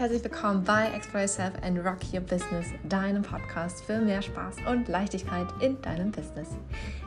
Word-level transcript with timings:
herzlich 0.00 0.24
willkommen 0.24 0.64
bei 0.64 0.86
Explore 0.94 1.24
Yourself 1.24 1.52
and 1.62 1.78
Rock 1.84 1.98
Your 2.10 2.22
Business, 2.22 2.68
deinem 2.88 3.20
Podcast 3.20 3.84
für 3.84 4.00
mehr 4.00 4.22
Spaß 4.22 4.56
und 4.66 4.88
Leichtigkeit 4.88 5.46
in 5.60 5.78
deinem 5.82 6.10
Business. 6.10 6.48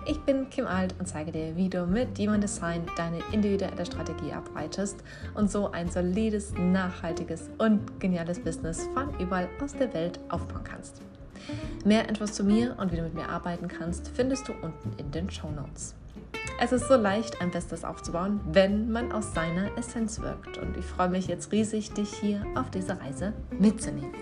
Ich 0.05 0.19
bin 0.19 0.47
Kim 0.51 0.67
Alt 0.67 0.93
und 0.99 1.07
zeige 1.07 1.31
dir, 1.31 1.55
wie 1.55 1.69
du 1.69 1.87
mit 1.87 2.19
Human 2.19 2.39
Design 2.39 2.85
deine 2.95 3.17
individuelle 3.31 3.83
Strategie 3.83 4.31
ableitest 4.31 4.97
und 5.33 5.49
so 5.49 5.71
ein 5.71 5.89
solides, 5.89 6.53
nachhaltiges 6.55 7.49
und 7.57 7.99
geniales 7.99 8.39
Business 8.39 8.87
von 8.93 9.09
überall 9.19 9.49
aus 9.59 9.73
der 9.73 9.91
Welt 9.95 10.19
aufbauen 10.29 10.63
kannst. 10.63 11.01
Mehr 11.83 12.07
Infos 12.07 12.33
zu 12.33 12.43
mir 12.43 12.75
und 12.77 12.91
wie 12.91 12.97
du 12.97 13.01
mit 13.01 13.15
mir 13.15 13.27
arbeiten 13.27 13.69
kannst, 13.69 14.11
findest 14.13 14.47
du 14.47 14.53
unten 14.61 14.93
in 14.99 15.09
den 15.09 15.31
Show 15.31 15.49
Notes. 15.49 15.95
Es 16.59 16.71
ist 16.71 16.87
so 16.87 16.95
leicht, 16.95 17.41
ein 17.41 17.51
Business 17.51 17.83
aufzubauen, 17.83 18.39
wenn 18.51 18.89
man 18.89 19.11
aus 19.11 19.33
seiner 19.33 19.77
Essenz 19.77 20.21
wirkt. 20.21 20.57
Und 20.57 20.77
ich 20.77 20.85
freue 20.85 21.09
mich 21.09 21.27
jetzt 21.27 21.51
riesig, 21.51 21.93
dich 21.93 22.13
hier 22.13 22.45
auf 22.55 22.69
diese 22.69 22.99
Reise 23.01 23.33
mitzunehmen. 23.51 24.13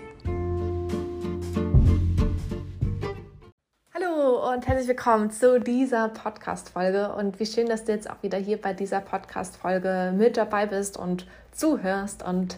Hallo 3.94 4.52
und 4.52 4.66
herzlich 4.66 4.88
willkommen 4.88 5.30
zu 5.30 5.60
dieser 5.60 6.08
Podcast-Folge. 6.08 7.14
Und 7.14 7.38
wie 7.38 7.46
schön, 7.46 7.68
dass 7.68 7.84
du 7.84 7.92
jetzt 7.92 8.10
auch 8.10 8.22
wieder 8.22 8.38
hier 8.38 8.60
bei 8.60 8.72
dieser 8.72 9.00
Podcast-Folge 9.00 10.12
mit 10.16 10.36
dabei 10.36 10.66
bist 10.66 10.96
und 10.96 11.26
zuhörst 11.52 12.24
und 12.24 12.56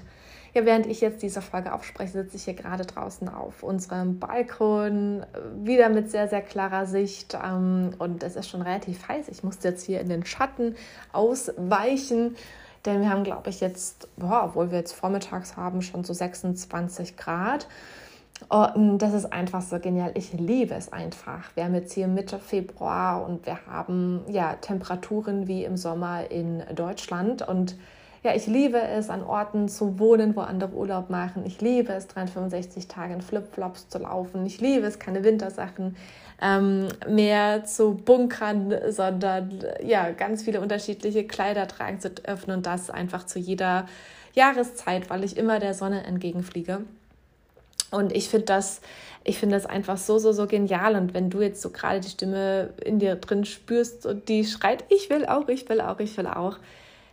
ja, 0.55 0.65
während 0.65 0.87
ich 0.87 1.01
jetzt 1.01 1.21
diese 1.23 1.43
Folge 1.43 1.73
aufspreche, 1.73 2.13
sitze 2.13 2.37
ich 2.37 2.45
hier 2.45 2.55
gerade 2.55 2.87
draußen 2.87 3.29
auf 3.29 3.65
unserem 3.65 4.21
Balkon, 4.21 5.27
wieder 5.57 5.89
mit 5.89 6.13
sehr, 6.13 6.29
sehr 6.29 6.43
klarer 6.43 6.87
Sicht. 6.87 7.37
Ähm, 7.45 7.91
und 7.99 8.23
es 8.23 8.37
ist 8.37 8.49
schon 8.49 8.63
relativ 8.63 9.09
heiß. 9.09 9.29
Ich 9.29 9.43
musste 9.43 9.69
jetzt 9.69 9.85
hier 9.85 10.01
in 10.01 10.09
den 10.09 10.25
Schatten 10.25 10.77
ausweichen. 11.13 12.37
Denn 12.87 13.01
wir 13.01 13.11
haben, 13.11 13.25
glaube 13.25 13.51
ich, 13.51 13.61
jetzt, 13.61 14.09
boah, 14.17 14.45
obwohl 14.45 14.71
wir 14.71 14.79
jetzt 14.79 14.93
vormittags 14.93 15.57
haben, 15.57 15.83
schon 15.83 16.05
so 16.05 16.13
26 16.13 17.17
Grad. 17.17 17.67
Und 18.49 18.99
das 18.99 19.13
ist 19.13 19.33
einfach 19.33 19.63
so 19.63 19.81
genial. 19.81 20.13
Ich 20.15 20.35
liebe 20.35 20.75
es 20.75 20.93
einfach. 20.93 21.51
Wir 21.57 21.65
haben 21.65 21.75
jetzt 21.75 21.95
hier 21.95 22.07
Mitte 22.07 22.39
Februar 22.39 23.27
und 23.27 23.45
wir 23.47 23.67
haben 23.67 24.21
ja 24.29 24.55
Temperaturen 24.55 25.49
wie 25.49 25.65
im 25.65 25.77
Sommer 25.77 26.31
in 26.31 26.63
Deutschland. 26.77 27.47
Und 27.47 27.77
ja, 28.25 28.35
ich 28.35 28.47
liebe 28.47 28.81
es, 28.81 29.11
an 29.11 29.23
Orten 29.23 29.69
zu 29.69 29.99
wohnen, 29.99 30.35
wo 30.35 30.41
andere 30.41 30.73
Urlaub 30.73 31.11
machen. 31.11 31.45
Ich 31.45 31.61
liebe 31.61 31.93
es, 31.93 32.09
365 32.09 32.89
Tage 32.89 33.13
in 33.13 33.21
Flipflops 33.21 33.91
zu 33.91 33.99
laufen. 33.99 34.47
Ich 34.47 34.63
liebe 34.63 34.87
es, 34.87 34.99
keine 34.99 35.23
Wintersachen 35.25 35.95
ähm, 36.41 36.89
mehr 37.07 37.65
zu 37.65 37.95
bunkern, 37.95 38.75
sondern 38.89 39.63
ja, 39.85 40.11
ganz 40.13 40.43
viele 40.43 40.63
unterschiedliche 40.63 41.27
Kleider 41.27 41.69
tragen 41.69 42.01
zu 42.01 42.09
dürfen 42.09 42.51
und 42.53 42.65
das 42.65 42.89
einfach 42.89 43.27
zu 43.27 43.39
jeder 43.39 43.87
Jahreszeit, 44.33 45.11
weil 45.11 45.23
ich 45.23 45.37
immer 45.37 45.59
der 45.59 45.75
Sonne 45.75 46.05
entgegenfliege. 46.05 46.81
Und 47.91 48.11
ich 48.11 48.31
finde 48.31 48.47
das, 48.47 48.81
ich 49.23 49.39
finde 49.39 49.57
das 49.57 49.67
einfach 49.67 49.99
so, 49.99 50.19
so, 50.19 50.33
so 50.33 50.47
genial. 50.47 50.97
Und 50.97 51.13
wenn 51.13 51.29
du 51.29 51.43
jetzt 51.43 51.61
so 51.61 51.69
gerade 51.69 52.01
die 52.01 52.09
Stimme 52.09 52.71
in 52.83 52.99
dir 52.99 53.17
drin 53.17 53.45
spürst 53.45 54.07
und 54.07 54.31
die 54.31 54.47
schreit, 54.47 54.83
ich 54.89 55.11
will 55.11 55.27
auch, 55.27 55.49
ich 55.49 55.69
will 55.69 55.83
auch, 55.83 56.01
ich 56.01 56.17
will 56.17 56.27
auch, 56.27 56.57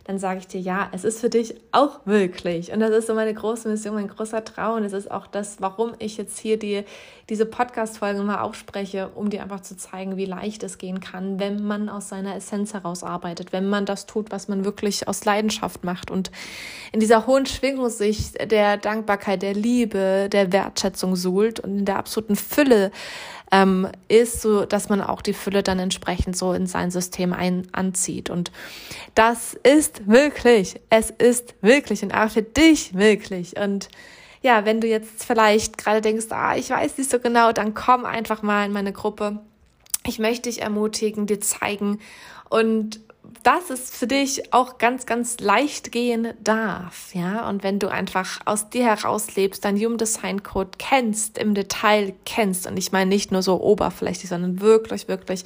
dann 0.04 0.18
sage 0.18 0.40
ich 0.40 0.48
dir, 0.48 0.60
ja, 0.60 0.88
es 0.92 1.04
ist 1.04 1.20
für 1.20 1.28
dich 1.28 1.54
auch 1.70 2.04
möglich. 2.06 2.72
Und 2.72 2.80
das 2.80 2.90
ist 2.90 3.06
so 3.06 3.14
meine 3.14 3.32
große 3.32 3.68
Mission, 3.68 3.94
mein 3.94 4.08
großer 4.08 4.44
Traum. 4.44 4.78
Und 4.78 4.84
es 4.84 4.92
ist 4.92 5.10
auch 5.10 5.28
das, 5.28 5.60
warum 5.60 5.92
ich 5.98 6.16
jetzt 6.16 6.38
hier 6.38 6.58
die, 6.58 6.84
diese 7.28 7.46
Podcast-Folge 7.46 8.22
mal 8.22 8.40
aufspreche, 8.40 9.10
um 9.14 9.30
dir 9.30 9.42
einfach 9.42 9.60
zu 9.60 9.76
zeigen, 9.76 10.16
wie 10.16 10.24
leicht 10.24 10.64
es 10.64 10.78
gehen 10.78 11.00
kann, 11.00 11.38
wenn 11.38 11.64
man 11.64 11.88
aus 11.88 12.08
seiner 12.08 12.34
Essenz 12.34 12.74
heraus 12.74 13.04
arbeitet, 13.04 13.52
wenn 13.52 13.68
man 13.68 13.86
das 13.86 14.06
tut, 14.06 14.32
was 14.32 14.48
man 14.48 14.64
wirklich 14.64 15.06
aus 15.06 15.24
Leidenschaft 15.24 15.84
macht. 15.84 16.10
Und 16.10 16.32
in 16.90 16.98
dieser 16.98 17.26
hohen 17.28 17.46
Schwingung 17.46 17.88
sich 17.88 18.32
der 18.32 18.78
Dankbarkeit, 18.78 19.42
der 19.42 19.54
Liebe, 19.54 20.28
der 20.30 20.52
Wertschätzung 20.52 21.14
suhlt 21.14 21.60
und 21.60 21.78
in 21.78 21.84
der 21.84 21.98
absoluten 21.98 22.34
Fülle 22.34 22.90
ähm, 23.52 23.86
ist, 24.08 24.40
so 24.40 24.64
dass 24.64 24.88
man 24.88 25.02
auch 25.02 25.20
die 25.20 25.34
Fülle 25.34 25.62
dann 25.62 25.78
entsprechend 25.78 26.36
so 26.36 26.54
in 26.54 26.66
sein 26.66 26.90
System 26.90 27.32
ein, 27.32 27.68
anzieht. 27.72 28.30
Und 28.30 28.50
das 29.14 29.54
ist 29.54 30.08
wirklich, 30.08 30.80
es 30.90 31.10
ist 31.10 31.54
wirklich 31.60 32.02
und 32.02 32.14
auch 32.14 32.30
für 32.30 32.42
dich 32.42 32.94
wirklich. 32.94 33.56
Und 33.58 33.90
ja, 34.40 34.64
wenn 34.64 34.80
du 34.80 34.88
jetzt 34.88 35.24
vielleicht 35.24 35.78
gerade 35.78 36.00
denkst, 36.00 36.26
ah, 36.30 36.56
ich 36.56 36.70
weiß 36.70 36.96
nicht 36.98 37.10
so 37.10 37.20
genau, 37.20 37.52
dann 37.52 37.74
komm 37.74 38.06
einfach 38.06 38.42
mal 38.42 38.64
in 38.64 38.72
meine 38.72 38.92
Gruppe. 38.92 39.38
Ich 40.04 40.18
möchte 40.18 40.48
dich 40.48 40.62
ermutigen, 40.62 41.26
dir 41.26 41.40
zeigen 41.40 42.00
und 42.48 43.00
dass 43.42 43.70
es 43.70 43.90
für 43.90 44.06
dich 44.06 44.52
auch 44.52 44.78
ganz, 44.78 45.06
ganz 45.06 45.40
leicht 45.40 45.92
gehen 45.92 46.34
darf, 46.42 47.14
ja. 47.14 47.48
Und 47.48 47.62
wenn 47.62 47.78
du 47.78 47.88
einfach 47.88 48.40
aus 48.44 48.70
dir 48.70 48.84
heraus 48.84 49.36
lebst, 49.36 49.64
dein 49.64 49.76
Human 49.76 49.98
Design 49.98 50.42
Code 50.42 50.70
kennst, 50.78 51.38
im 51.38 51.54
Detail 51.54 52.14
kennst, 52.24 52.66
und 52.66 52.76
ich 52.76 52.92
meine 52.92 53.08
nicht 53.08 53.32
nur 53.32 53.42
so 53.42 53.60
oberflächlich, 53.60 54.28
sondern 54.28 54.60
wirklich, 54.60 55.08
wirklich 55.08 55.44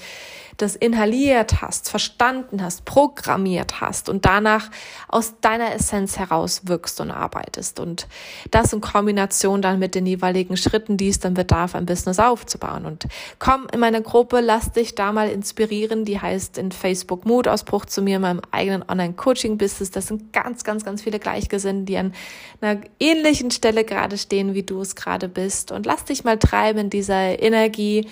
das 0.57 0.77
inhaliert 0.77 1.61
hast, 1.61 1.91
verstanden 1.91 2.63
hast, 2.63 2.85
programmiert 2.85 3.81
hast 3.81 4.09
und 4.09 4.25
danach 4.25 4.71
aus 5.09 5.35
deiner 5.41 5.75
Essenz 5.75 6.19
heraus 6.19 6.63
wirkst 6.65 7.01
und 7.01 7.11
arbeitest. 7.11 7.79
Und 7.81 8.09
das 8.51 8.73
in 8.73 8.81
Kombination 8.81 9.63
dann 9.63 9.79
mit 9.79 9.95
den 9.95 10.07
jeweiligen 10.07 10.57
Schritten, 10.57 10.97
die 10.97 11.09
es 11.09 11.21
dann 11.21 11.35
bedarf, 11.35 11.75
ein 11.75 11.87
Business 11.87 12.19
aufzubauen. 12.19 12.87
Und 12.87 13.07
komm 13.39 13.67
in 13.73 13.81
meine 13.81 14.03
Gruppe, 14.03 14.41
lass 14.41 14.73
dich 14.73 14.95
da 14.95 15.13
mal 15.13 15.29
inspirieren. 15.29 16.05
Die 16.05 16.21
heißt 16.21 16.59
in 16.59 16.73
Facebook 16.73 17.27
Mutausbruch 17.27 17.85
zu 17.85 18.03
mir, 18.03 18.19
meinem 18.19 18.41
eigenen 18.51 18.85
Online-Coaching-Business. 18.89 19.91
Das 19.91 20.07
sind 20.07 20.33
ganz, 20.33 20.65
ganz, 20.65 20.85
ganz 20.85 21.03
viele 21.03 21.19
Gleichgesinnte, 21.19 21.85
die 21.85 21.99
an 21.99 22.15
einer 22.61 22.81
ähnlichen 22.99 23.51
Stelle 23.51 23.85
gerade 23.85 24.17
stehen, 24.17 24.55
wie 24.55 24.63
du 24.63 24.81
es 24.81 24.97
gerade 24.97 25.29
bist. 25.29 25.73
Und 25.73 25.87
lass 25.87 26.05
dich 26.05 26.25
mal 26.25 26.39
treiben 26.39 26.79
in 26.79 26.91
dieser 26.91 27.43
Energie, 27.43 28.09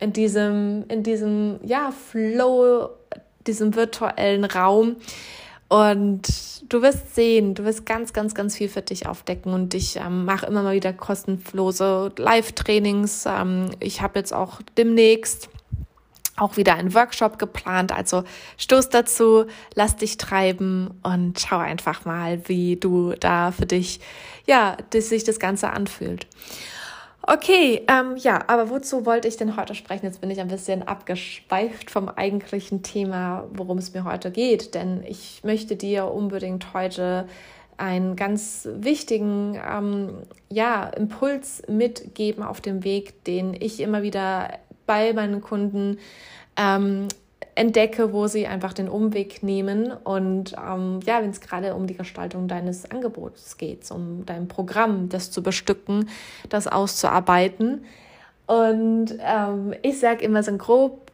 in 0.00 0.12
diesem, 0.12 0.84
in 0.88 1.02
diesem, 1.02 1.58
ja, 1.64 1.90
Flow, 1.90 2.90
diesem 3.46 3.74
virtuellen 3.74 4.44
Raum. 4.44 4.96
Und 5.68 6.22
du 6.68 6.80
wirst 6.82 7.14
sehen, 7.14 7.54
du 7.54 7.64
wirst 7.64 7.86
ganz, 7.86 8.12
ganz, 8.12 8.34
ganz 8.34 8.56
viel 8.56 8.68
für 8.68 8.82
dich 8.82 9.06
aufdecken 9.06 9.52
und 9.52 9.74
ich 9.74 9.96
ähm, 9.96 10.24
mache 10.24 10.46
immer 10.46 10.62
mal 10.62 10.74
wieder 10.74 10.92
kostenlose 10.92 12.12
Live-Trainings. 12.16 13.24
Ähm, 13.26 13.70
ich 13.80 14.00
habe 14.00 14.18
jetzt 14.18 14.32
auch 14.32 14.60
demnächst 14.78 15.48
auch 16.36 16.56
wieder 16.56 16.74
einen 16.74 16.94
Workshop 16.94 17.38
geplant. 17.38 17.92
Also 17.92 18.24
stoß 18.58 18.90
dazu, 18.90 19.46
lass 19.74 19.96
dich 19.96 20.18
treiben 20.18 20.90
und 21.02 21.40
schau 21.40 21.58
einfach 21.58 22.04
mal, 22.04 22.48
wie 22.48 22.76
du 22.76 23.14
da 23.18 23.50
für 23.52 23.66
dich, 23.66 24.00
ja, 24.46 24.76
dass 24.90 25.08
sich 25.08 25.24
das 25.24 25.40
Ganze 25.40 25.70
anfühlt. 25.70 26.26
Okay, 27.28 27.82
ähm, 27.88 28.16
ja, 28.16 28.44
aber 28.46 28.70
wozu 28.70 29.04
wollte 29.04 29.26
ich 29.26 29.36
denn 29.36 29.56
heute 29.56 29.74
sprechen? 29.74 30.06
Jetzt 30.06 30.20
bin 30.20 30.30
ich 30.30 30.40
ein 30.40 30.46
bisschen 30.46 30.86
abgeschweift 30.86 31.90
vom 31.90 32.08
eigentlichen 32.08 32.84
Thema, 32.84 33.48
worum 33.52 33.78
es 33.78 33.92
mir 33.92 34.04
heute 34.04 34.30
geht, 34.30 34.76
denn 34.76 35.02
ich 35.02 35.42
möchte 35.42 35.74
dir 35.74 36.06
unbedingt 36.06 36.72
heute 36.72 37.26
einen 37.78 38.14
ganz 38.14 38.68
wichtigen 38.72 39.60
ähm, 39.68 40.22
ja, 40.50 40.84
Impuls 40.84 41.64
mitgeben 41.68 42.44
auf 42.44 42.60
dem 42.60 42.84
Weg, 42.84 43.24
den 43.24 43.54
ich 43.54 43.80
immer 43.80 44.02
wieder 44.02 44.60
bei 44.86 45.12
meinen 45.12 45.40
Kunden 45.40 45.98
ähm, 46.56 47.08
entdecke, 47.56 48.12
wo 48.12 48.28
sie 48.28 48.46
einfach 48.46 48.72
den 48.72 48.88
Umweg 48.88 49.42
nehmen. 49.42 49.92
Und 49.92 50.54
ähm, 50.54 51.00
ja, 51.04 51.20
wenn 51.22 51.30
es 51.30 51.40
gerade 51.40 51.74
um 51.74 51.86
die 51.86 51.96
Gestaltung 51.96 52.46
deines 52.46 52.88
Angebots 52.90 53.56
geht, 53.56 53.90
um 53.90 54.24
dein 54.24 54.46
Programm, 54.46 55.08
das 55.08 55.30
zu 55.30 55.42
bestücken, 55.42 56.08
das 56.48 56.68
auszuarbeiten. 56.68 57.84
Und 58.46 59.18
ähm, 59.20 59.74
ich 59.82 59.98
sage 59.98 60.24
immer, 60.24 60.42
so 60.42 60.52
ein 60.52 60.58
grob 60.58 61.06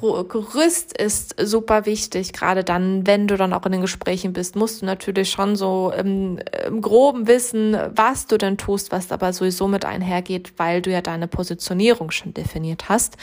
Gerüst 0.00 0.96
ist 0.96 1.34
super 1.38 1.84
wichtig, 1.84 2.32
gerade 2.32 2.64
dann, 2.64 3.06
wenn 3.06 3.28
du 3.28 3.36
dann 3.36 3.52
auch 3.52 3.66
in 3.66 3.72
den 3.72 3.82
Gesprächen 3.82 4.32
bist, 4.32 4.56
musst 4.56 4.80
du 4.80 4.86
natürlich 4.86 5.30
schon 5.30 5.54
so 5.54 5.92
im, 5.96 6.38
im 6.66 6.80
Groben 6.80 7.28
wissen, 7.28 7.76
was 7.94 8.26
du 8.26 8.38
denn 8.38 8.56
tust, 8.56 8.90
was 8.90 9.12
aber 9.12 9.32
sowieso 9.32 9.68
mit 9.68 9.84
einhergeht, 9.84 10.54
weil 10.56 10.80
du 10.80 10.90
ja 10.90 11.02
deine 11.02 11.28
Positionierung 11.28 12.10
schon 12.10 12.32
definiert 12.32 12.88
hast 12.88 13.16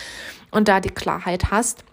und 0.52 0.68
da 0.68 0.80
die 0.80 0.92
Klarheit 0.92 1.52
hast. 1.52 1.84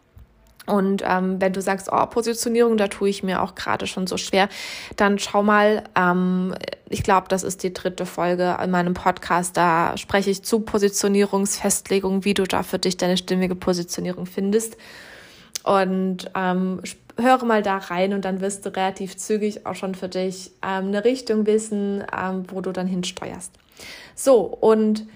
Und 0.67 1.03
ähm, 1.07 1.41
wenn 1.41 1.53
du 1.53 1.63
sagst, 1.63 1.89
oh, 1.93 2.07
Positionierung, 2.07 2.77
da 2.77 2.89
tue 2.89 3.09
ich 3.09 3.23
mir 3.23 3.43
auch 3.43 3.55
gerade 3.55 3.87
schon 3.87 4.07
so 4.07 4.17
schwer, 4.17 4.49
dann 4.97 5.19
schau 5.19 5.43
mal, 5.43 5.85
ähm, 5.97 6.55
ich 6.89 7.03
glaube, 7.03 7.29
das 7.29 7.43
ist 7.43 7.63
die 7.63 7.73
dritte 7.73 8.05
Folge 8.05 8.57
in 8.63 8.71
meinem 8.71 8.95
Podcast, 8.95 9.57
da 9.57 9.97
spreche 9.97 10.31
ich 10.31 10.43
zu 10.43 10.61
Positionierungsfestlegung, 10.61 12.25
wie 12.25 12.35
du 12.35 12.45
da 12.45 12.63
für 12.63 12.79
dich 12.79 12.97
deine 12.97 13.17
stimmige 13.17 13.55
Positionierung 13.55 14.27
findest. 14.27 14.77
Und 15.63 16.31
ähm, 16.37 16.81
höre 17.19 17.45
mal 17.45 17.63
da 17.63 17.79
rein 17.79 18.13
und 18.13 18.25
dann 18.25 18.41
wirst 18.41 18.67
du 18.67 18.75
relativ 18.75 19.17
zügig 19.17 19.67
auch 19.67 19.75
schon 19.75 19.95
für 19.95 20.09
dich 20.09 20.53
ähm, 20.63 20.89
eine 20.89 21.05
Richtung 21.05 21.47
wissen, 21.47 22.05
ähm, 22.17 22.45
wo 22.49 22.61
du 22.61 22.73
dann 22.73 22.87
hinsteuerst. 22.87 23.53
So, 24.15 24.41
und 24.41 25.07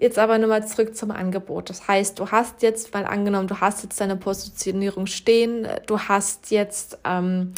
Jetzt 0.00 0.18
aber 0.18 0.38
nochmal 0.38 0.66
zurück 0.66 0.96
zum 0.96 1.10
Angebot. 1.10 1.68
Das 1.68 1.86
heißt, 1.86 2.18
du 2.18 2.30
hast 2.30 2.62
jetzt, 2.62 2.94
weil 2.94 3.04
angenommen, 3.04 3.48
du 3.48 3.60
hast 3.60 3.82
jetzt 3.82 4.00
deine 4.00 4.16
Positionierung 4.16 5.06
stehen, 5.06 5.68
du 5.86 5.98
hast 5.98 6.50
jetzt 6.50 6.98
ähm, 7.04 7.52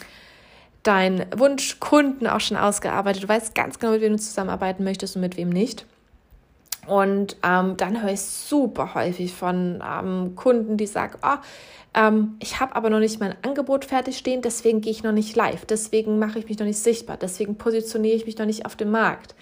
deinen 0.83 1.25
Wunschkunden 1.37 2.27
auch 2.27 2.41
schon 2.41 2.57
ausgearbeitet. 2.57 3.23
Du 3.23 3.29
weißt 3.29 3.55
ganz 3.55 3.79
genau, 3.79 3.93
mit 3.93 4.01
wem 4.01 4.15
du 4.15 4.19
zusammenarbeiten 4.19 4.83
möchtest 4.83 5.15
und 5.15 5.23
mit 5.23 5.37
wem 5.37 5.51
nicht. 5.51 5.87
Und 6.89 7.37
ähm, 7.45 7.77
dann 7.77 8.03
höre 8.03 8.13
ich 8.13 8.23
super 8.23 8.95
häufig 8.97 9.33
von 9.33 9.81
ähm, 9.89 10.35
Kunden, 10.35 10.77
die 10.77 10.89
sagen, 10.89 11.19
oh, 11.23 11.37
ähm, 11.95 12.35
ich 12.41 12.59
habe 12.59 12.75
aber 12.75 12.91
noch 12.91 12.99
nicht 12.99 13.21
mein 13.21 13.37
Angebot 13.43 13.85
fertig 13.85 14.19
stehen, 14.19 14.43
deswegen 14.43 14.81
gehe 14.81 14.91
ich 14.91 15.05
noch 15.05 15.13
nicht 15.13 15.37
live, 15.37 15.65
deswegen 15.65 16.19
mache 16.19 16.41
ich 16.41 16.49
mich 16.49 16.59
noch 16.59 16.67
nicht 16.67 16.81
sichtbar, 16.81 17.19
deswegen 17.19 17.57
positioniere 17.57 18.17
ich 18.17 18.27
mich 18.27 18.37
noch 18.37 18.47
nicht 18.47 18.67
auf 18.67 18.75
dem 18.75 18.91
Markt. 18.91 19.37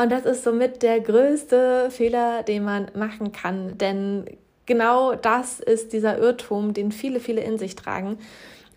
Und 0.00 0.12
das 0.12 0.24
ist 0.24 0.44
somit 0.44 0.82
der 0.82 1.00
größte 1.00 1.90
Fehler, 1.90 2.44
den 2.44 2.62
man 2.62 2.86
machen 2.94 3.32
kann, 3.32 3.76
denn 3.78 4.24
genau 4.64 5.16
das 5.16 5.58
ist 5.58 5.92
dieser 5.92 6.18
Irrtum, 6.18 6.72
den 6.72 6.92
viele, 6.92 7.18
viele 7.18 7.40
in 7.40 7.58
sich 7.58 7.74
tragen. 7.74 8.18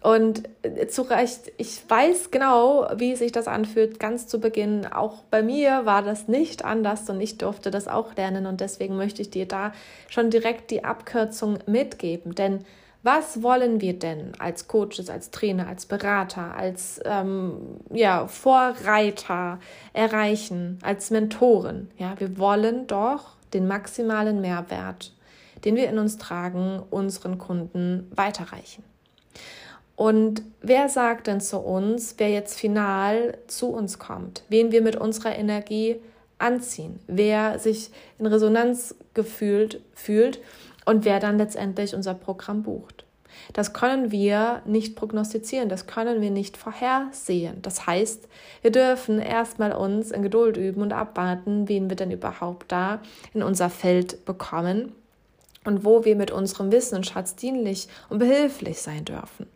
Und 0.01 0.49
zu 0.89 1.03
Recht, 1.03 1.51
ich 1.57 1.87
weiß 1.87 2.31
genau, 2.31 2.87
wie 2.95 3.15
sich 3.15 3.31
das 3.31 3.47
anfühlt, 3.47 3.99
ganz 3.99 4.25
zu 4.25 4.39
Beginn. 4.39 4.87
Auch 4.87 5.21
bei 5.29 5.43
mir 5.43 5.85
war 5.85 6.01
das 6.01 6.27
nicht 6.27 6.65
anders 6.65 7.07
und 7.07 7.21
ich 7.21 7.37
durfte 7.37 7.69
das 7.69 7.87
auch 7.87 8.15
lernen. 8.15 8.47
Und 8.47 8.61
deswegen 8.61 8.97
möchte 8.97 9.21
ich 9.21 9.29
dir 9.29 9.47
da 9.47 9.73
schon 10.09 10.31
direkt 10.31 10.71
die 10.71 10.83
Abkürzung 10.83 11.59
mitgeben. 11.67 12.33
Denn 12.33 12.65
was 13.03 13.41
wollen 13.41 13.81
wir 13.81 13.97
denn 13.97 14.33
als 14.37 14.67
Coaches, 14.67 15.09
als 15.09 15.31
Trainer, 15.31 15.67
als 15.67 15.85
Berater, 15.85 16.55
als 16.55 16.99
ähm, 17.03 17.79
ja, 17.91 18.27
Vorreiter 18.27 19.59
erreichen, 19.93 20.77
als 20.83 21.09
Mentoren? 21.09 21.89
Ja, 21.97 22.19
wir 22.19 22.37
wollen 22.37 22.85
doch 22.87 23.35
den 23.53 23.67
maximalen 23.67 24.39
Mehrwert, 24.39 25.13
den 25.65 25.75
wir 25.75 25.89
in 25.89 25.97
uns 25.97 26.17
tragen, 26.17 26.83
unseren 26.91 27.37
Kunden 27.37 28.11
weiterreichen. 28.15 28.83
Und 29.95 30.43
wer 30.61 30.89
sagt 30.89 31.27
denn 31.27 31.41
zu 31.41 31.59
uns, 31.59 32.15
wer 32.17 32.29
jetzt 32.29 32.59
final 32.59 33.37
zu 33.47 33.67
uns 33.67 33.99
kommt, 33.99 34.43
wen 34.49 34.71
wir 34.71 34.81
mit 34.81 34.95
unserer 34.95 35.35
Energie 35.35 35.97
anziehen, 36.37 36.99
wer 37.07 37.59
sich 37.59 37.91
in 38.17 38.25
Resonanz 38.25 38.95
gefühlt 39.13 39.81
fühlt 39.93 40.39
und 40.85 41.05
wer 41.05 41.19
dann 41.19 41.37
letztendlich 41.37 41.95
unser 41.95 42.13
Programm 42.13 42.63
bucht. 42.63 43.05
Das 43.53 43.73
können 43.73 44.11
wir 44.11 44.61
nicht 44.65 44.95
prognostizieren, 44.95 45.69
das 45.69 45.87
können 45.87 46.21
wir 46.21 46.31
nicht 46.31 46.57
vorhersehen. 46.57 47.61
Das 47.61 47.87
heißt, 47.87 48.27
wir 48.61 48.71
dürfen 48.71 49.19
erstmal 49.19 49.73
uns 49.73 50.11
in 50.11 50.21
Geduld 50.21 50.57
üben 50.57 50.81
und 50.81 50.93
abwarten, 50.93 51.67
wen 51.67 51.89
wir 51.89 51.95
denn 51.95 52.11
überhaupt 52.11 52.71
da 52.71 53.01
in 53.33 53.43
unser 53.43 53.69
Feld 53.69 54.25
bekommen 54.25 54.93
und 55.65 55.85
wo 55.85 56.05
wir 56.05 56.15
mit 56.15 56.31
unserem 56.31 56.71
Wissen 56.71 56.95
und 56.95 57.07
Schatz 57.07 57.35
dienlich 57.35 57.87
und 58.09 58.19
behilflich 58.19 58.81
sein 58.81 59.05
dürfen. 59.05 59.47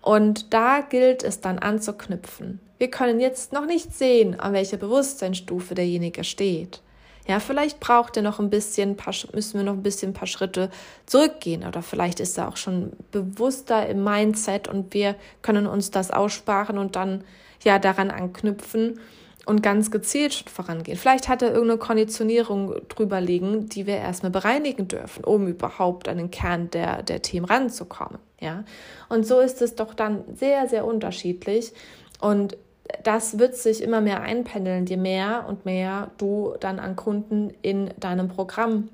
Und 0.00 0.52
da 0.52 0.80
gilt 0.80 1.22
es 1.22 1.40
dann 1.40 1.58
anzuknüpfen. 1.58 2.60
Wir 2.78 2.90
können 2.90 3.20
jetzt 3.20 3.52
noch 3.52 3.66
nicht 3.66 3.94
sehen, 3.94 4.38
an 4.40 4.52
welcher 4.52 4.76
Bewusstseinsstufe 4.76 5.74
derjenige 5.74 6.24
steht. 6.24 6.80
Ja, 7.28 7.38
vielleicht 7.38 7.78
braucht 7.78 8.16
er 8.16 8.22
noch 8.22 8.40
ein 8.40 8.50
bisschen, 8.50 8.96
müssen 9.32 9.58
wir 9.58 9.64
noch 9.64 9.74
ein 9.74 9.82
bisschen 9.82 10.10
ein 10.10 10.14
paar 10.14 10.26
Schritte 10.26 10.70
zurückgehen 11.06 11.64
oder 11.64 11.82
vielleicht 11.82 12.18
ist 12.18 12.36
er 12.36 12.48
auch 12.48 12.56
schon 12.56 12.92
bewusster 13.12 13.86
im 13.88 14.02
Mindset 14.02 14.66
und 14.66 14.92
wir 14.92 15.14
können 15.40 15.66
uns 15.66 15.90
das 15.90 16.10
aussparen 16.10 16.78
und 16.78 16.96
dann 16.96 17.22
ja 17.62 17.78
daran 17.78 18.10
anknüpfen 18.10 18.98
und 19.46 19.62
ganz 19.62 19.90
gezielt 19.90 20.34
schon 20.34 20.48
vorangehen. 20.48 20.96
Vielleicht 20.96 21.28
hat 21.28 21.42
er 21.42 21.52
irgendeine 21.52 21.78
Konditionierung 21.78 22.74
drüber 22.88 23.20
liegen, 23.20 23.68
die 23.68 23.86
wir 23.86 23.96
erstmal 23.96 24.30
bereinigen 24.30 24.88
dürfen, 24.88 25.24
um 25.24 25.46
überhaupt 25.46 26.08
an 26.08 26.18
den 26.18 26.30
Kern 26.30 26.70
der, 26.70 27.02
der 27.02 27.22
Themen 27.22 27.46
ranzukommen. 27.46 28.18
Ja, 28.40 28.64
und 29.08 29.26
so 29.26 29.38
ist 29.38 29.62
es 29.62 29.76
doch 29.76 29.94
dann 29.94 30.24
sehr, 30.34 30.68
sehr 30.68 30.84
unterschiedlich 30.84 31.72
und 32.20 32.56
das 33.02 33.38
wird 33.38 33.56
sich 33.56 33.82
immer 33.82 34.00
mehr 34.00 34.20
einpendeln, 34.22 34.86
je 34.86 34.96
mehr 34.96 35.46
und 35.48 35.64
mehr 35.64 36.10
du 36.18 36.54
dann 36.60 36.78
an 36.78 36.96
Kunden 36.96 37.52
in 37.62 37.90
deinem 37.98 38.28
Programm 38.28 38.88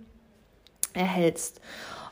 erhältst. 0.94 1.60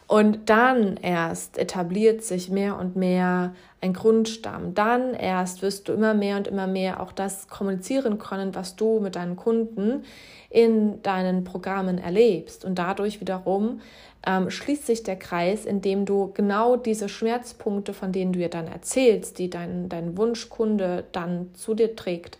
Und 0.08 0.48
dann 0.48 0.96
erst 0.98 1.58
etabliert 1.58 2.22
sich 2.22 2.48
mehr 2.48 2.78
und 2.78 2.94
mehr 2.94 3.54
ein 3.80 3.92
Grundstamm. 3.92 4.74
Dann 4.74 5.14
erst 5.14 5.62
wirst 5.62 5.88
du 5.88 5.92
immer 5.92 6.14
mehr 6.14 6.36
und 6.36 6.46
immer 6.46 6.68
mehr 6.68 7.00
auch 7.00 7.10
das 7.10 7.48
kommunizieren 7.48 8.18
können, 8.18 8.54
was 8.54 8.76
du 8.76 9.00
mit 9.00 9.16
deinen 9.16 9.34
Kunden 9.34 10.04
in 10.48 11.02
deinen 11.02 11.42
Programmen 11.42 11.98
erlebst. 11.98 12.64
Und 12.64 12.78
dadurch 12.78 13.20
wiederum 13.20 13.80
ähm, 14.24 14.48
schließt 14.48 14.86
sich 14.86 15.02
der 15.02 15.16
Kreis, 15.16 15.64
indem 15.64 16.04
du 16.04 16.32
genau 16.32 16.76
diese 16.76 17.08
Schmerzpunkte, 17.08 17.92
von 17.92 18.12
denen 18.12 18.32
du 18.32 18.38
dir 18.38 18.48
dann 18.48 18.68
erzählst, 18.68 19.38
die 19.38 19.50
dein, 19.50 19.88
dein 19.88 20.16
Wunschkunde 20.16 21.04
dann 21.10 21.52
zu 21.54 21.74
dir 21.74 21.96
trägt, 21.96 22.38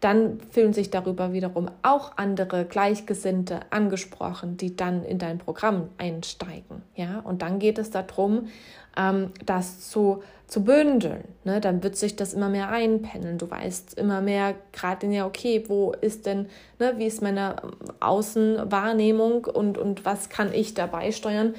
dann 0.00 0.40
fühlen 0.50 0.72
sich 0.72 0.90
darüber 0.90 1.32
wiederum 1.32 1.70
auch 1.82 2.12
andere 2.16 2.64
Gleichgesinnte 2.66 3.60
angesprochen, 3.70 4.56
die 4.56 4.76
dann 4.76 5.04
in 5.04 5.18
dein 5.18 5.38
Programm 5.38 5.88
einsteigen. 5.98 6.82
Ja? 6.94 7.20
Und 7.20 7.42
dann 7.42 7.58
geht 7.58 7.78
es 7.78 7.90
darum, 7.90 8.48
ähm, 8.96 9.30
das 9.46 9.88
zu, 9.88 10.22
zu 10.46 10.64
bündeln. 10.64 11.24
Ne? 11.44 11.60
Dann 11.60 11.82
wird 11.82 11.96
sich 11.96 12.14
das 12.14 12.34
immer 12.34 12.50
mehr 12.50 12.68
einpendeln. 12.68 13.38
Du 13.38 13.50
weißt 13.50 13.98
immer 13.98 14.20
mehr, 14.20 14.54
gerade 14.72 15.06
in 15.06 15.12
ja, 15.12 15.26
okay, 15.26 15.64
wo 15.66 15.92
ist 15.92 16.26
denn, 16.26 16.46
ne, 16.78 16.94
wie 16.96 17.06
ist 17.06 17.22
meine 17.22 17.56
Außenwahrnehmung 18.00 19.46
und, 19.46 19.78
und 19.78 20.04
was 20.04 20.28
kann 20.28 20.52
ich 20.52 20.74
dabei 20.74 21.10
steuern, 21.10 21.54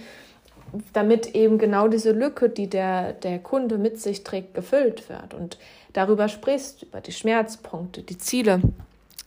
damit 0.94 1.34
eben 1.36 1.58
genau 1.58 1.88
diese 1.88 2.12
Lücke, 2.12 2.50
die 2.50 2.70
der, 2.70 3.14
der 3.14 3.40
Kunde 3.40 3.78
mit 3.78 4.00
sich 4.00 4.24
trägt, 4.24 4.54
gefüllt 4.54 5.10
wird. 5.10 5.34
Und 5.34 5.58
darüber 5.98 6.30
sprichst, 6.30 6.84
über 6.84 7.02
die 7.02 7.12
Schmerzpunkte, 7.12 8.04
die 8.04 8.20
Ziele, 8.20 8.62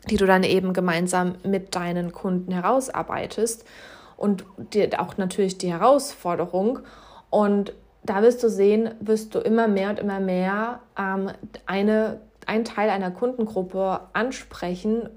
die 0.08 0.16
du 0.16 0.24
dann 0.24 0.44
eben 0.44 0.72
gemeinsam 0.72 1.34
mit 1.42 1.74
deinen 1.74 2.12
Kunden 2.12 2.52
herausarbeitest 2.52 3.64
und 4.16 4.44
dir 4.72 4.88
auch 5.00 5.16
natürlich 5.16 5.58
die 5.58 5.72
Herausforderung. 5.72 6.78
Und 7.28 7.72
da 8.04 8.22
wirst 8.22 8.42
du 8.42 8.48
sehen, 8.48 8.94
wirst 9.00 9.34
du 9.34 9.40
immer 9.40 9.66
mehr 9.66 9.90
und 9.90 9.98
immer 9.98 10.20
mehr 10.20 10.80
ähm, 10.96 11.30
eine, 11.66 12.20
einen 12.46 12.64
Teil 12.64 12.88
einer 12.88 13.10
Kundengruppe 13.10 14.00
ansprechen, 14.12 15.08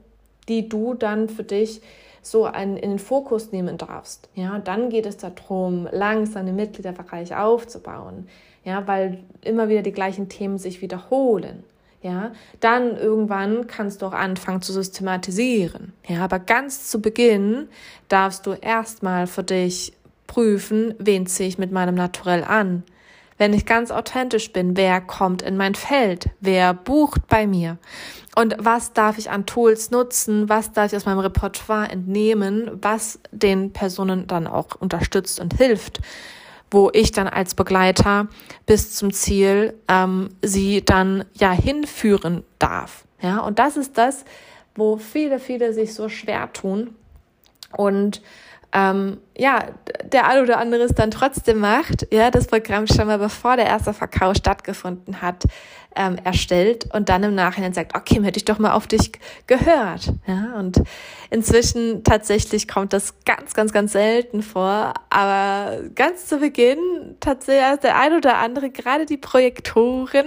die 0.50 0.68
du 0.68 0.96
dann 0.96 1.30
für 1.30 1.44
dich 1.44 1.82
so 2.24 2.46
einen, 2.46 2.78
in 2.78 2.92
den 2.92 3.00
Fokus 3.00 3.52
nehmen 3.52 3.78
darfst. 3.78 4.30
Ja, 4.34 4.58
dann 4.58 4.90
geht 4.90 5.06
es 5.06 5.18
darum, 5.18 5.88
langsam 5.92 6.46
den 6.48 6.56
Mitgliederbereich 6.56 7.36
aufzubauen. 7.36 8.28
Ja, 8.64 8.88
weil 8.88 9.24
immer 9.42 9.70
wieder 9.70 9.82
die 9.82 9.92
gleichen 9.92 10.30
Themen 10.30 10.58
sich 10.58 10.82
wiederholen. 10.82 11.64
Ja, 12.02 12.34
dann 12.60 12.98
irgendwann 12.98 13.66
kannst 13.68 14.02
du 14.02 14.06
auch 14.08 14.14
anfangen 14.14 14.62
zu 14.62 14.74
systematisieren. 14.74 15.94
Ja, 16.06 16.26
aber 16.26 16.40
ganz 16.40 16.90
zu 16.90 17.02
Beginn 17.02 17.70
darfst 18.10 18.46
du 18.46 18.52
erstmal 18.52 19.26
für 19.26 19.44
dich 19.44 19.94
prüfen, 20.28 20.96
wen 21.00 21.28
ziehe 21.28 21.48
ich 21.48 21.58
mit 21.58 21.72
meinem 21.72 21.96
Naturell 21.96 22.44
an. 22.44 22.84
Wenn 23.38 23.54
ich 23.54 23.66
ganz 23.66 23.90
authentisch 23.90 24.52
bin, 24.52 24.78
wer 24.78 25.02
kommt 25.02 25.42
in 25.42 25.58
mein 25.58 25.76
Feld? 25.76 26.30
Wer 26.40 26.74
bucht 26.74 27.28
bei 27.28 27.48
mir? 27.48 27.78
Und 28.36 28.56
was 28.60 28.94
darf 28.94 29.18
ich 29.18 29.30
an 29.30 29.46
Tools 29.46 29.92
nutzen? 29.92 30.50
Was 30.50 30.72
darf 30.72 30.92
ich 30.92 30.98
aus 30.98 31.06
meinem 31.06 31.20
Repertoire 31.20 31.90
entnehmen? 31.90 32.72
Was 32.82 33.20
den 33.32 33.72
Personen 33.74 34.28
dann 34.28 34.48
auch 34.48 34.76
unterstützt 34.80 35.40
und 35.40 35.56
hilft? 35.56 36.00
Wo 36.74 36.90
ich 36.92 37.12
dann 37.12 37.28
als 37.28 37.54
Begleiter 37.54 38.28
bis 38.66 38.96
zum 38.96 39.14
Ziel 39.14 39.76
ähm, 39.88 40.32
sie 40.42 40.84
dann 40.84 41.24
ja 41.36 41.52
hinführen 41.52 42.44
darf. 42.58 43.06
Ja, 43.22 43.40
und 43.40 43.60
das 43.60 43.78
ist 43.78 43.98
das, 43.98 44.26
wo 44.76 44.98
viele, 44.98 45.40
viele 45.40 45.72
sich 45.72 45.94
so 45.94 46.10
schwer 46.10 46.52
tun. 46.52 46.96
Und 47.72 48.22
ähm, 48.74 49.18
ja, 49.38 49.66
der 50.04 50.28
ein 50.28 50.42
oder 50.42 50.60
andere 50.60 50.84
es 50.84 50.94
dann 50.94 51.12
trotzdem 51.12 51.60
macht, 51.60 52.08
ja, 52.12 52.30
das 52.30 52.48
Programm 52.48 52.86
schon 52.88 53.08
mal 53.08 53.18
bevor 53.18 53.56
der 53.56 53.66
erste 53.66 53.94
Verkauf 53.94 54.36
stattgefunden 54.36 55.22
hat, 55.22 55.44
ähm, 55.96 56.18
erstellt 56.24 56.88
und 56.94 57.10
dann 57.10 57.24
im 57.24 57.36
Nachhinein 57.36 57.74
sagt, 57.74 57.96
okay, 57.96 58.22
hätte 58.24 58.38
ich 58.38 58.46
doch 58.46 58.60
mal 58.60 58.74
auf 58.74 58.88
dich 58.88 59.12
gehört. 59.48 60.12
Ja, 60.26 60.56
und 60.58 60.82
inzwischen 61.30 62.04
tatsächlich 62.04 62.68
kommt 62.68 62.94
das 62.94 63.14
ganz, 63.26 63.54
ganz, 63.54 63.74
ganz 63.74 63.92
selten 63.92 64.42
vor, 64.42 64.94
aber 65.10 65.80
ganz 65.96 66.28
zu 66.28 66.40
Beginn 66.40 66.80
tatsächlich 67.20 67.80
der 67.82 67.98
ein 68.00 68.14
oder 68.14 68.38
andere, 68.38 68.70
gerade 68.70 69.06
die 69.06 69.18
Projektoren, 69.18 70.26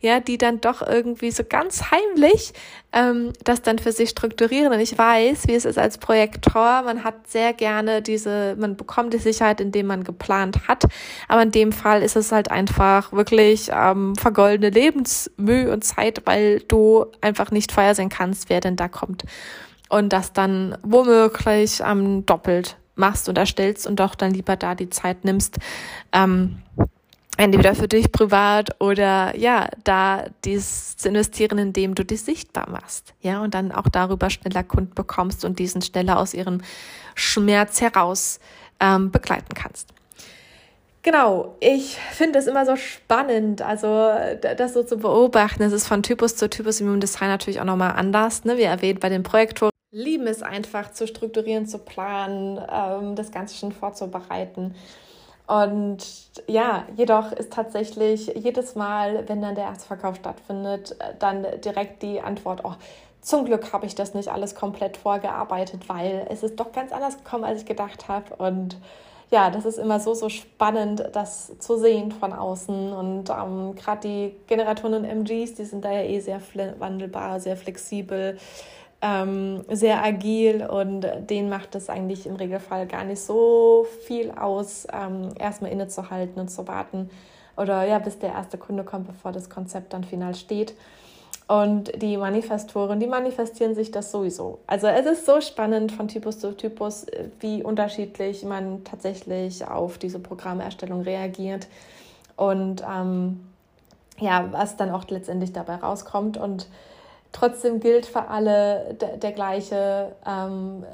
ja, 0.00 0.20
die 0.20 0.38
dann 0.38 0.60
doch 0.60 0.82
irgendwie 0.86 1.30
so 1.30 1.42
ganz 1.42 1.90
heimlich 1.90 2.52
ähm, 2.92 3.32
das 3.44 3.62
dann 3.62 3.78
für 3.78 3.92
sich 3.92 4.10
strukturieren. 4.10 4.72
Und 4.72 4.80
ich 4.80 4.96
weiß, 4.96 5.46
wie 5.46 5.54
es 5.54 5.64
ist 5.64 5.78
als 5.78 5.98
Projektor. 5.98 6.82
Man 6.82 7.04
hat 7.04 7.28
sehr 7.28 7.52
gerne 7.52 8.02
diese, 8.02 8.37
man 8.56 8.76
bekommt 8.76 9.14
die 9.14 9.18
Sicherheit, 9.18 9.60
indem 9.60 9.86
man 9.86 10.04
geplant 10.04 10.68
hat. 10.68 10.84
Aber 11.28 11.42
in 11.42 11.50
dem 11.50 11.72
Fall 11.72 12.02
ist 12.02 12.16
es 12.16 12.32
halt 12.32 12.50
einfach 12.50 13.12
wirklich 13.12 13.70
ähm, 13.72 14.16
vergoldene 14.16 14.70
Lebensmühe 14.70 15.72
und 15.72 15.84
Zeit, 15.84 16.22
weil 16.24 16.60
du 16.60 17.06
einfach 17.20 17.50
nicht 17.50 17.72
vorhersehen 17.72 18.08
kannst, 18.08 18.48
wer 18.48 18.60
denn 18.60 18.76
da 18.76 18.88
kommt. 18.88 19.24
Und 19.88 20.12
das 20.12 20.32
dann 20.32 20.76
womöglich 20.82 21.80
ähm, 21.84 22.26
doppelt 22.26 22.76
machst 22.94 23.28
und 23.28 23.38
erstellst 23.38 23.86
und 23.86 24.00
doch 24.00 24.14
dann 24.14 24.32
lieber 24.32 24.56
da 24.56 24.74
die 24.74 24.90
Zeit 24.90 25.24
nimmst, 25.24 25.58
ähm, 26.12 26.58
entweder 27.38 27.74
für 27.74 27.88
dich 27.88 28.12
privat 28.12 28.78
oder 28.80 29.34
ja, 29.36 29.68
da 29.84 30.26
dies 30.44 30.96
zu 30.96 31.08
investieren, 31.08 31.58
indem 31.58 31.94
du 31.94 32.04
dich 32.04 32.22
sichtbar 32.22 32.68
machst, 32.68 33.14
ja, 33.20 33.40
und 33.40 33.54
dann 33.54 33.72
auch 33.72 33.88
darüber 33.90 34.28
schneller 34.28 34.64
Kunden 34.64 34.94
bekommst 34.94 35.44
und 35.44 35.58
diesen 35.58 35.80
schneller 35.80 36.18
aus 36.18 36.34
ihrem 36.34 36.60
Schmerz 37.14 37.80
heraus 37.80 38.40
ähm, 38.80 39.10
begleiten 39.10 39.54
kannst. 39.54 39.94
Genau, 41.02 41.56
ich 41.60 41.96
finde 42.12 42.40
es 42.40 42.48
immer 42.48 42.66
so 42.66 42.76
spannend, 42.76 43.62
also 43.62 44.10
das 44.56 44.74
so 44.74 44.82
zu 44.82 44.98
beobachten. 44.98 45.62
Es 45.62 45.72
ist 45.72 45.86
von 45.86 46.02
Typus 46.02 46.36
zu 46.36 46.50
Typus 46.50 46.80
im 46.80 47.00
Design 47.00 47.28
natürlich 47.28 47.60
auch 47.60 47.64
nochmal 47.64 47.92
anders. 47.92 48.44
Ne? 48.44 48.58
Wie 48.58 48.64
erwähnt 48.64 49.00
bei 49.00 49.08
den 49.08 49.22
Projektoren 49.22 49.70
lieben 49.90 50.26
es 50.26 50.42
einfach 50.42 50.92
zu 50.92 51.06
strukturieren, 51.06 51.66
zu 51.66 51.78
planen, 51.78 52.60
ähm, 52.70 53.14
das 53.14 53.30
Ganze 53.30 53.56
schon 53.56 53.72
vorzubereiten. 53.72 54.74
Und 55.48 56.04
ja, 56.46 56.84
jedoch 56.94 57.32
ist 57.32 57.54
tatsächlich 57.54 58.26
jedes 58.36 58.74
Mal, 58.74 59.26
wenn 59.28 59.40
dann 59.40 59.54
der 59.54 59.64
Erstverkauf 59.64 60.16
stattfindet, 60.16 60.94
dann 61.18 61.46
direkt 61.64 62.02
die 62.02 62.20
Antwort, 62.20 62.60
oh, 62.64 62.74
zum 63.22 63.46
Glück 63.46 63.72
habe 63.72 63.86
ich 63.86 63.94
das 63.94 64.12
nicht 64.12 64.28
alles 64.28 64.54
komplett 64.54 64.98
vorgearbeitet, 64.98 65.88
weil 65.88 66.26
es 66.28 66.42
ist 66.42 66.60
doch 66.60 66.70
ganz 66.72 66.92
anders 66.92 67.16
gekommen, 67.16 67.44
als 67.44 67.60
ich 67.60 67.66
gedacht 67.66 68.08
habe. 68.08 68.36
Und 68.36 68.76
ja, 69.30 69.48
das 69.48 69.64
ist 69.64 69.78
immer 69.78 70.00
so, 70.00 70.12
so 70.12 70.28
spannend, 70.28 71.02
das 71.12 71.58
zu 71.58 71.78
sehen 71.78 72.12
von 72.12 72.34
außen. 72.34 72.92
Und 72.92 73.30
ähm, 73.30 73.74
gerade 73.74 74.00
die 74.06 74.34
Generatoren 74.48 74.94
und 74.94 75.04
MGs, 75.04 75.54
die 75.54 75.64
sind 75.64 75.82
da 75.82 75.90
ja 75.90 76.02
eh 76.02 76.20
sehr 76.20 76.42
wandelbar, 76.78 77.40
sehr 77.40 77.56
flexibel 77.56 78.38
ähm, 79.00 79.64
sehr 79.70 80.02
agil 80.02 80.66
und 80.66 81.06
denen 81.30 81.48
macht 81.48 81.74
es 81.74 81.88
eigentlich 81.88 82.26
im 82.26 82.36
Regelfall 82.36 82.86
gar 82.86 83.04
nicht 83.04 83.20
so 83.20 83.86
viel 84.06 84.32
aus, 84.32 84.86
ähm, 84.92 85.28
erstmal 85.38 85.70
innezuhalten 85.70 86.40
und 86.40 86.48
zu 86.48 86.66
warten 86.66 87.10
oder 87.56 87.84
ja, 87.84 87.98
bis 87.98 88.18
der 88.18 88.30
erste 88.30 88.58
Kunde 88.58 88.84
kommt, 88.84 89.06
bevor 89.06 89.32
das 89.32 89.50
Konzept 89.50 89.92
dann 89.92 90.04
final 90.04 90.34
steht. 90.34 90.74
Und 91.48 92.02
die 92.02 92.18
Manifestoren, 92.18 93.00
die 93.00 93.06
manifestieren 93.06 93.74
sich 93.74 93.90
das 93.90 94.10
sowieso. 94.10 94.58
Also 94.66 94.86
es 94.86 95.06
ist 95.06 95.24
so 95.24 95.40
spannend 95.40 95.92
von 95.92 96.06
Typus 96.06 96.40
zu 96.40 96.54
Typus, 96.54 97.06
wie 97.40 97.62
unterschiedlich 97.62 98.44
man 98.44 98.84
tatsächlich 98.84 99.66
auf 99.66 99.96
diese 99.96 100.18
Programmerstellung 100.18 101.00
reagiert 101.00 101.66
und 102.36 102.82
ähm, 102.82 103.40
ja, 104.18 104.48
was 104.50 104.76
dann 104.76 104.90
auch 104.90 105.08
letztendlich 105.08 105.52
dabei 105.52 105.76
rauskommt. 105.76 106.36
Und 106.36 106.68
Trotzdem 107.32 107.80
gilt 107.80 108.06
für 108.06 108.28
alle 108.28 108.94
der, 108.94 109.16
der 109.18 109.32
gleiche, 109.32 110.16
ähm, 110.26 110.84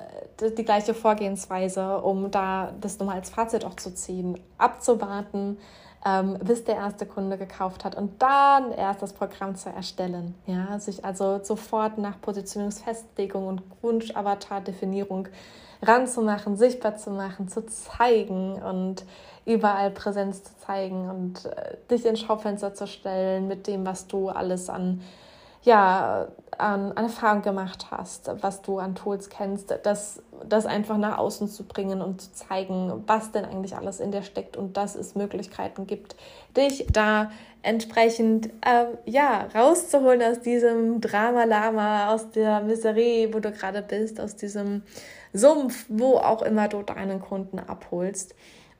die, 0.40 0.54
die, 0.54 0.64
gleiche 0.64 0.92
Vorgehensweise, 0.92 2.00
um 2.00 2.30
da 2.30 2.72
das 2.80 2.98
nochmal 2.98 3.16
als 3.16 3.30
Fazit 3.30 3.64
auch 3.64 3.76
zu 3.76 3.94
ziehen, 3.94 4.40
abzuwarten, 4.58 5.58
ähm, 6.04 6.38
bis 6.42 6.64
der 6.64 6.76
erste 6.76 7.06
Kunde 7.06 7.38
gekauft 7.38 7.84
hat 7.84 7.94
und 7.94 8.20
dann 8.20 8.72
erst 8.72 9.00
das 9.00 9.12
Programm 9.12 9.54
zu 9.54 9.70
erstellen. 9.70 10.34
Ja, 10.46 10.78
sich 10.78 11.04
also 11.04 11.42
sofort 11.42 11.98
nach 11.98 12.20
Positionierungsfestlegung 12.20 13.46
und 13.46 13.62
Wunsch-Avatar-Definierung 13.82 15.28
ranzumachen, 15.82 16.56
sichtbar 16.56 16.96
zu 16.96 17.10
machen, 17.10 17.48
zu 17.48 17.64
zeigen 17.66 18.60
und 18.62 19.04
überall 19.46 19.90
Präsenz 19.90 20.42
zu 20.42 20.56
zeigen 20.58 21.08
und 21.08 21.46
äh, 21.46 21.76
dich 21.90 22.04
ins 22.04 22.20
Schaufenster 22.20 22.74
zu 22.74 22.86
stellen 22.86 23.46
mit 23.46 23.66
dem, 23.66 23.86
was 23.86 24.06
du 24.06 24.28
alles 24.28 24.68
an 24.68 25.02
ja, 25.64 26.28
an, 26.58 26.92
an 26.92 27.04
Erfahrung 27.04 27.42
gemacht 27.42 27.86
hast, 27.90 28.30
was 28.40 28.62
du 28.62 28.78
an 28.78 28.94
Tools 28.94 29.28
kennst, 29.28 29.76
das, 29.82 30.22
das 30.48 30.66
einfach 30.66 30.98
nach 30.98 31.18
außen 31.18 31.48
zu 31.48 31.64
bringen 31.64 32.00
und 32.00 32.20
zu 32.20 32.32
zeigen, 32.32 33.02
was 33.06 33.32
denn 33.32 33.44
eigentlich 33.44 33.76
alles 33.76 33.98
in 33.98 34.12
dir 34.12 34.22
steckt 34.22 34.56
und 34.56 34.76
dass 34.76 34.94
es 34.94 35.14
Möglichkeiten 35.14 35.86
gibt, 35.86 36.16
dich 36.56 36.86
da 36.92 37.30
entsprechend 37.62 38.50
äh, 38.60 38.86
ja, 39.06 39.48
rauszuholen 39.54 40.22
aus 40.22 40.40
diesem 40.40 41.00
Drama-Lama, 41.00 42.12
aus 42.12 42.30
der 42.30 42.60
Miserie, 42.60 43.32
wo 43.32 43.40
du 43.40 43.50
gerade 43.50 43.82
bist, 43.82 44.20
aus 44.20 44.36
diesem 44.36 44.82
Sumpf, 45.32 45.86
wo 45.88 46.18
auch 46.18 46.42
immer 46.42 46.68
du 46.68 46.82
deinen 46.82 47.20
Kunden 47.20 47.58
abholst 47.58 48.34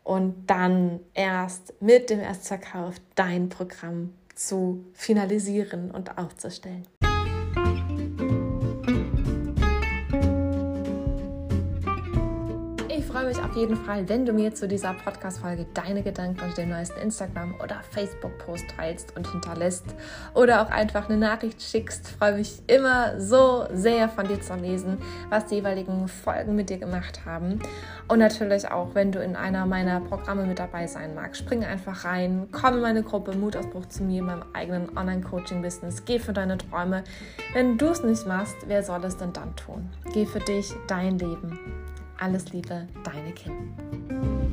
und 0.05 0.45
dann 0.47 1.01
erst 1.15 1.73
mit 1.81 2.11
dem 2.11 2.21
Erstverkauf 2.21 2.95
dein 3.15 3.49
Programm 3.49 4.13
zu 4.35 4.85
finalisieren 4.93 5.91
und 5.91 6.19
aufzustellen. 6.19 6.87
Mich 13.35 13.45
auf 13.45 13.57
jeden 13.57 13.77
Fall, 13.77 14.09
wenn 14.09 14.27
du 14.27 14.33
mir 14.33 14.55
zu 14.55 14.69
dieser 14.69 14.93
Podcast-Folge 14.93 15.67
deine 15.75 16.03
Gedanken 16.03 16.41
unter 16.41 16.63
dem 16.63 16.71
neuesten 16.71 17.01
Instagram- 17.01 17.55
oder 17.63 17.81
Facebook-Post 17.91 18.67
teilst 18.77 19.17
und 19.17 19.31
hinterlässt 19.31 19.87
oder 20.35 20.63
auch 20.63 20.71
einfach 20.71 21.09
eine 21.09 21.19
Nachricht 21.19 21.63
schickst. 21.63 22.09
Freue 22.09 22.37
mich 22.37 22.63
immer 22.67 23.21
so 23.21 23.67
sehr 23.73 24.09
von 24.09 24.29
dir 24.29 24.41
zu 24.41 24.55
lesen, 24.55 24.99
was 25.31 25.47
die 25.47 25.57
jeweiligen 25.57 26.07
Folgen 26.09 26.55
mit 26.55 26.71
dir 26.71 26.79
gemacht 26.79 27.25
haben. 27.25 27.59
Und 28.09 28.19
natürlich 28.19 28.71
auch, 28.71 28.95
wenn 28.95 29.11
du 29.11 29.23
in 29.23 29.37
einer 29.37 29.67
meiner 29.67 30.01
Programme 30.01 30.45
mit 30.45 30.59
dabei 30.59 30.87
sein 30.87 31.15
magst, 31.15 31.41
spring 31.41 31.65
einfach 31.65 32.05
rein, 32.05 32.49
komm 32.53 32.75
in 32.75 32.81
meine 32.83 33.03
Gruppe 33.03 33.35
Mutausbruch 33.35 33.87
zu 33.87 34.05
mir, 34.05 34.23
meinem 34.23 34.45
eigenen 34.53 34.97
Online-Coaching-Business. 34.97 36.05
Geh 36.05 36.19
für 36.19 36.33
deine 36.33 36.59
Träume. 36.59 37.05
Wenn 37.53 37.79
du 37.79 37.87
es 37.87 38.03
nicht 38.03 38.27
machst, 38.27 38.57
wer 38.67 38.83
soll 38.83 39.05
es 39.05 39.17
denn 39.17 39.33
dann 39.33 39.57
tun? 39.57 39.91
Geh 40.13 40.27
für 40.27 40.41
dich, 40.41 40.73
dein 40.87 41.19
Leben. 41.19 41.59
Alles 42.19 42.53
Liebe, 42.53 42.87
deine 43.05 43.33
Kim. 43.33 44.44